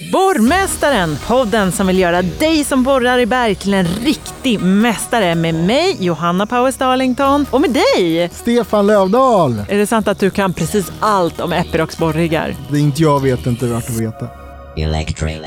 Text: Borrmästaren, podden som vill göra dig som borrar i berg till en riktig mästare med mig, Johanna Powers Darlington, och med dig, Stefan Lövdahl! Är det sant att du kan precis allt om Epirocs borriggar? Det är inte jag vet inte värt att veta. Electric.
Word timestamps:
Borrmästaren, 0.00 1.16
podden 1.26 1.72
som 1.72 1.86
vill 1.86 1.98
göra 1.98 2.22
dig 2.22 2.64
som 2.64 2.82
borrar 2.82 3.18
i 3.18 3.26
berg 3.26 3.54
till 3.54 3.74
en 3.74 3.86
riktig 3.86 4.60
mästare 4.60 5.34
med 5.34 5.54
mig, 5.54 5.96
Johanna 6.00 6.46
Powers 6.46 6.76
Darlington, 6.76 7.46
och 7.50 7.60
med 7.60 7.70
dig, 7.70 8.30
Stefan 8.32 8.86
Lövdahl! 8.86 9.64
Är 9.68 9.78
det 9.78 9.86
sant 9.86 10.08
att 10.08 10.18
du 10.18 10.30
kan 10.30 10.52
precis 10.52 10.92
allt 11.00 11.40
om 11.40 11.52
Epirocs 11.52 11.98
borriggar? 11.98 12.56
Det 12.68 12.76
är 12.76 12.80
inte 12.80 13.02
jag 13.02 13.22
vet 13.22 13.46
inte 13.46 13.66
värt 13.66 13.88
att 13.88 14.00
veta. 14.00 14.26
Electric. 14.76 15.40